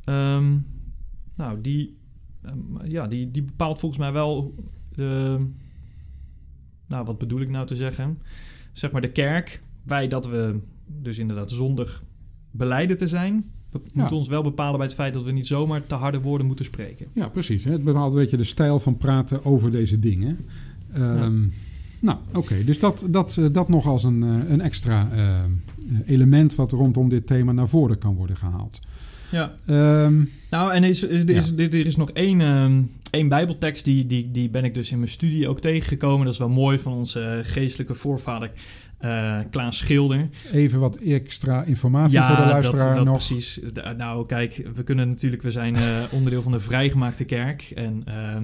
[0.03, 0.57] ehm,
[1.35, 1.97] nou, die,
[2.41, 4.55] ehm, ja, die, die bepaalt volgens mij wel
[4.95, 5.39] de.
[6.87, 8.17] Nou, wat bedoel ik nou te zeggen?
[8.71, 10.59] Zeg maar de kerk, wij dat we
[11.01, 12.03] dus inderdaad zondig
[12.51, 14.01] beleiden te zijn, be- Ja.
[14.01, 16.65] moet ons wel bepalen bij het feit dat we niet zomaar te harde woorden moeten
[16.65, 17.07] spreken.
[17.13, 17.63] Ja, precies.
[17.63, 17.71] hè.
[17.71, 20.37] Het bepaalt een beetje de stijl van praten over deze dingen.
[20.93, 21.47] Ehm,
[22.03, 22.63] Nou, oké.
[22.63, 25.39] Dus dat, dat, eh, dat nog als een, eh, een extra eh,
[26.05, 28.79] element wat rondom dit thema naar voren kan worden gehaald.
[29.31, 29.53] Ja.
[29.65, 31.63] Ehm, Nou, en is, is, er, is, Ja.
[31.63, 35.09] er, is nog één, ehm, één bijbeltekst, die, die, die ben ik dus in mijn
[35.09, 36.25] studie ook tegengekomen.
[36.25, 38.51] Dat is wel mooi van onze geestelijke voorvader
[38.97, 40.29] eh, Klaas Schilder.
[40.51, 43.15] even wat extra informatie voor de luisteraar dat, dat nog.
[43.15, 43.59] precies.
[43.97, 45.75] Nou, kijk, we kunnen natuurlijk, we zijn
[46.11, 47.71] onderdeel van de vrijgemaakte kerk.
[47.75, 48.43] En ehm,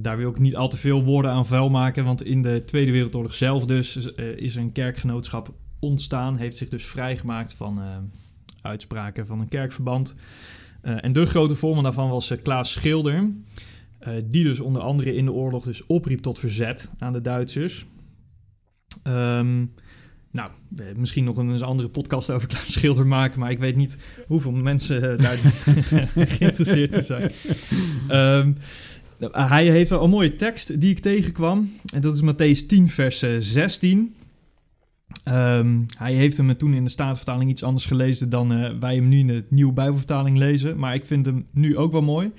[0.00, 2.04] daar wil ik niet al te veel woorden aan vuil maken.
[2.04, 6.36] Want in de Tweede Wereldoorlog zelf dus eh, is er een kerkgenootschap ontstaan.
[6.36, 7.86] Heeft zich dus vrijgemaakt van eh,
[8.62, 10.14] uitspraken van een kerkverband.
[10.80, 13.30] Eh, en de grote voorman daarvan was eh, Klaas Schilder.
[13.98, 17.86] eh, die dus onder andere in de oorlog dus opriep tot verzet aan de Duitsers.
[19.02, 19.64] Ehm,
[20.30, 23.96] nou, eh, misschien nog een andere podcast over Klaas Schilder maken, maar ik weet niet
[24.26, 25.36] hoeveel mensen eh, daar
[26.38, 27.30] geïnteresseerd in zijn.
[28.08, 28.54] Ehm, nou,
[29.30, 31.72] hij heeft wel een mooie tekst die ik tegenkwam.
[31.94, 34.14] En dat is Matthäus 10, vers eh, 16.
[35.24, 39.08] Ehm, hij heeft hem toen in de Statenvertaling iets anders gelezen dan eh, wij hem
[39.08, 40.78] nu in de Nieuwe Bijbelvertaling lezen.
[40.78, 42.32] Maar ik vind hem nu ook wel mooi.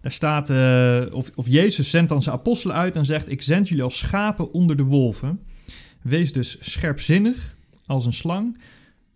[0.00, 3.30] Daar staat, eh, of, of Jezus zendt dan zijn apostelen uit en zegt...
[3.30, 5.40] Ik zend jullie als schapen onder de wolven.
[6.02, 7.56] Wees dus scherpzinnig
[7.86, 8.58] als een slang,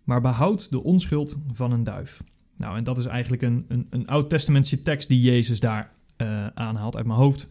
[0.03, 2.23] maar behoud de onschuld van een duif.
[2.57, 6.95] Nou, en dat is eigenlijk een, een, een oud-testamentse tekst die Jezus daar eh, aanhaalt.
[6.95, 7.47] Uit mijn hoofd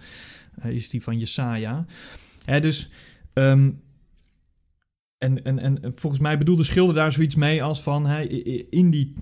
[0.63, 1.85] eh, is die van Jesaja.
[2.45, 2.91] Hè, dus,
[3.33, 3.71] ehm,
[5.19, 8.07] en, en, en volgens mij bedoelde Schilder daar zoiets mee als van...
[8.07, 8.23] Hè,
[8.71, 9.15] in, die,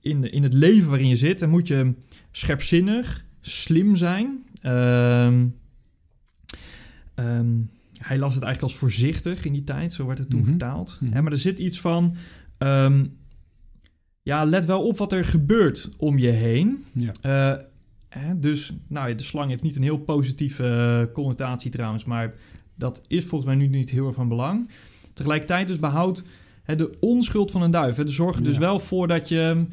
[0.00, 1.92] in, in het leven waarin je zit, dan moet je
[2.30, 4.44] scherpzinnig, slim zijn.
[4.60, 5.46] Ehm,
[7.14, 7.50] ehm,
[7.98, 10.48] hij las het eigenlijk als voorzichtig in die tijd, zo werd het toen Mhm.
[10.48, 10.98] vertaald.
[11.00, 11.12] Mhm.
[11.12, 12.16] Hè, maar er zit iets van,
[14.22, 16.84] ja, let wel op wat er gebeurt om je heen.
[16.92, 17.12] Ja.
[17.20, 17.64] Eh,
[18.18, 20.64] hè, dus, nou, ja, de slang heeft niet een heel positieve
[21.08, 22.34] eh, connotatie trouwens, maar
[22.74, 24.68] dat is volgens mij nu niet heel erg van belang.
[25.14, 26.22] Tegelijkertijd dus behoud
[26.62, 27.96] hè, de onschuld van een duif.
[27.96, 28.04] Hè.
[28.04, 28.60] Dus zorg er dus Ja.
[28.60, 29.64] wel voor dat je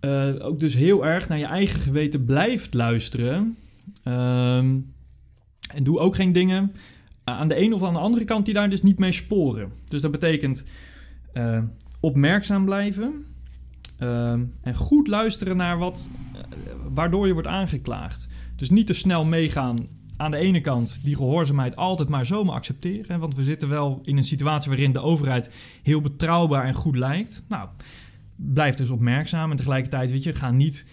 [0.00, 3.56] eh, ook dus heel erg naar je eigen geweten blijft luisteren.
[4.02, 4.76] Ehm,
[5.74, 6.72] en doe ook geen dingen
[7.24, 9.72] aan de ene of aan de andere kant die daar dus niet mee sporen.
[9.88, 10.64] Dus dat betekent
[11.32, 11.62] eh,
[12.00, 13.24] opmerkzaam blijven.
[13.98, 16.29] ehm, en goed luisteren naar wat, eh,
[16.92, 18.28] waardoor je wordt aangeklaagd.
[18.56, 19.78] Dus niet te snel meegaan
[20.16, 23.20] aan de ene kant die gehoorzaamheid altijd maar zomaar accepteren.
[23.20, 25.50] Want we zitten wel in een situatie waarin de overheid
[25.82, 27.44] heel betrouwbaar en goed lijkt.
[27.48, 27.68] Nou,
[28.36, 30.86] blijf dus opmerkzaam en tegelijkertijd, weet je, ga niet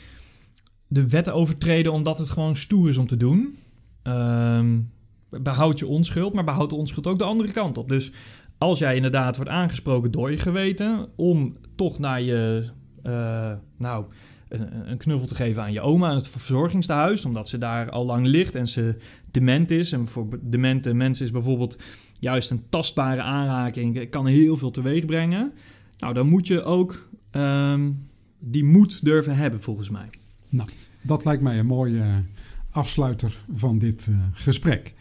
[0.87, 3.57] de wetten overtreden omdat het gewoon stoer is om te doen.
[4.03, 4.79] Ehm,
[5.29, 7.89] behoud je onschuld, maar behoud de onschuld ook de andere kant op.
[7.89, 8.11] Dus
[8.57, 12.69] als jij inderdaad wordt aangesproken door je geweten om toch naar je,
[13.03, 14.05] eh, nou,
[14.49, 18.25] een, knuffel te geven aan je oma in het verzorgingstehuis, omdat ze daar al lang
[18.25, 18.95] ligt en ze
[19.31, 19.91] dement is.
[19.91, 21.77] En voor demente mensen is bijvoorbeeld
[22.19, 25.53] juist een tastbare aanraking, kan heel veel teweeg brengen.
[25.97, 27.91] Nou, dan moet je ook ehm,
[28.39, 30.09] die moed durven hebben, volgens mij.
[31.01, 32.15] Dat lijkt mij een mooie eh,
[32.71, 34.93] afsluiter van dit eh, gesprek.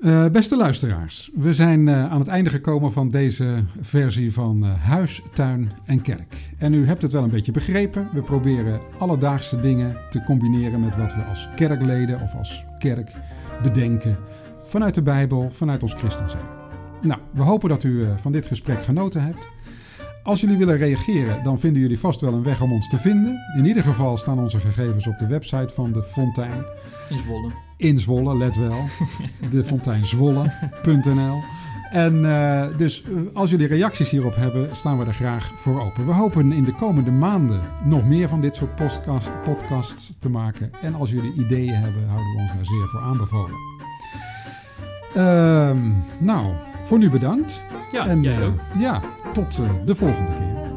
[0.00, 4.82] Eh, beste luisteraars, we zijn eh, aan het einde gekomen van deze versie van eh,
[4.82, 6.34] Huis, Tuin en Kerk.
[6.58, 8.08] En u hebt het wel een beetje begrepen.
[8.12, 13.10] We proberen alledaagse dingen te combineren met wat we als kerkleden of als kerk
[13.62, 14.16] bedenken.
[14.64, 16.44] Vanuit de Bijbel, vanuit ons christen zijn.
[17.02, 19.48] Nou, we hopen dat u van dit gesprek genoten hebt.
[20.22, 23.38] Als jullie willen reageren, dan vinden jullie vast wel een weg om ons te vinden.
[23.56, 26.64] In ieder geval staan onze gegevens op de website van de Fontein.
[27.10, 27.50] In Zwolle.
[27.76, 28.84] In Zwolle, let wel.
[29.50, 31.42] Defonteinzwolle.nl
[31.90, 36.06] En eh, dus eh, als jullie reacties hierop hebben, staan we er graag voor open.
[36.06, 40.70] We hopen in de komende maanden nog meer van dit soort podcast, podcasts te maken.
[40.82, 43.56] En als jullie ideeën hebben, houden we ons daar zeer voor aanbevolen.
[45.14, 47.62] Ehm, nou, voor nu bedankt.
[47.92, 48.38] Ja, en eh,
[48.78, 49.00] ja,
[49.32, 50.69] tot de volgende keer.